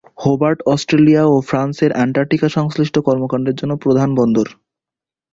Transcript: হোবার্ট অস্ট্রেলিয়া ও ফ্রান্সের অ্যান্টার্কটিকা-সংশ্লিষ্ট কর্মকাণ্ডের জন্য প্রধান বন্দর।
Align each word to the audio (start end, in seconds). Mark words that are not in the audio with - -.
হোবার্ট 0.17 0.59
অস্ট্রেলিয়া 0.65 1.23
ও 1.25 1.35
ফ্রান্সের 1.49 1.91
অ্যান্টার্কটিকা-সংশ্লিষ্ট 1.93 2.95
কর্মকাণ্ডের 2.99 3.55
জন্য 3.55 3.73
প্রধান 3.77 4.09
বন্দর। 4.15 4.47